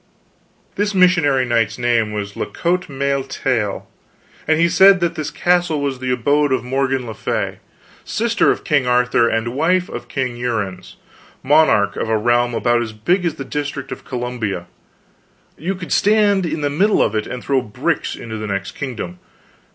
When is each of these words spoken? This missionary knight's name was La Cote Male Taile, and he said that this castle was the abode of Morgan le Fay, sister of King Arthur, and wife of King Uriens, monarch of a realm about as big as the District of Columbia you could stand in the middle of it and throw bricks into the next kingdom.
This 0.77 0.95
missionary 0.95 1.45
knight's 1.45 1.77
name 1.77 2.11
was 2.11 2.35
La 2.35 2.45
Cote 2.45 2.89
Male 2.89 3.23
Taile, 3.23 3.87
and 4.47 4.59
he 4.59 4.67
said 4.67 4.99
that 4.99 5.13
this 5.13 5.29
castle 5.29 5.79
was 5.79 5.99
the 5.99 6.09
abode 6.09 6.51
of 6.51 6.63
Morgan 6.63 7.05
le 7.05 7.13
Fay, 7.13 7.59
sister 8.03 8.49
of 8.49 8.63
King 8.63 8.87
Arthur, 8.87 9.29
and 9.29 9.49
wife 9.53 9.89
of 9.89 10.07
King 10.07 10.35
Uriens, 10.35 10.95
monarch 11.43 11.97
of 11.97 12.09
a 12.09 12.17
realm 12.17 12.55
about 12.55 12.81
as 12.81 12.93
big 12.93 13.25
as 13.27 13.35
the 13.35 13.45
District 13.45 13.91
of 13.91 14.03
Columbia 14.03 14.65
you 15.55 15.75
could 15.75 15.91
stand 15.93 16.47
in 16.47 16.61
the 16.61 16.71
middle 16.71 17.03
of 17.03 17.13
it 17.13 17.27
and 17.27 17.43
throw 17.43 17.61
bricks 17.61 18.15
into 18.15 18.39
the 18.39 18.47
next 18.47 18.71
kingdom. 18.71 19.19